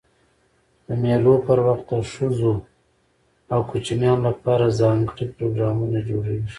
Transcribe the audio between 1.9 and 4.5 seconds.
ښځو او کوچنيانو له